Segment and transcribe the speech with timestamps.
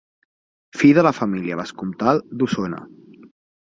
[0.83, 2.85] Fill de la família vescomtal d'Osona.